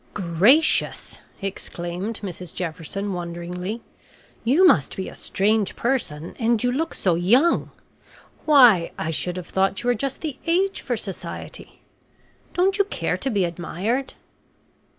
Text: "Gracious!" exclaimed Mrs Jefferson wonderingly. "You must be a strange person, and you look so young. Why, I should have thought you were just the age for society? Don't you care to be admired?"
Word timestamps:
"Gracious!" 0.15 1.19
exclaimed 1.43 2.21
Mrs 2.23 2.55
Jefferson 2.55 3.13
wonderingly. 3.13 3.83
"You 4.43 4.65
must 4.65 4.97
be 4.97 5.07
a 5.07 5.13
strange 5.15 5.75
person, 5.75 6.35
and 6.39 6.63
you 6.63 6.71
look 6.71 6.95
so 6.95 7.13
young. 7.13 7.69
Why, 8.45 8.93
I 8.97 9.11
should 9.11 9.37
have 9.37 9.49
thought 9.49 9.83
you 9.83 9.87
were 9.89 9.93
just 9.93 10.21
the 10.21 10.39
age 10.47 10.81
for 10.81 10.97
society? 10.97 11.83
Don't 12.55 12.79
you 12.79 12.85
care 12.85 13.15
to 13.17 13.29
be 13.29 13.45
admired?" 13.45 14.15